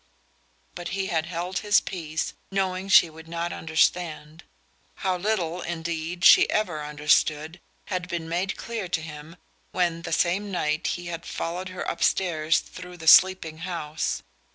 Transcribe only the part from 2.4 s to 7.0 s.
knowing she would not understand. How little, indeed, she ever